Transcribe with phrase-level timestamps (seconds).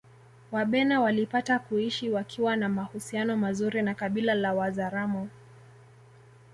[0.51, 5.29] Wabena walipata kuishi wakiwa na mahusiano mazuri na kabila la Wazaramo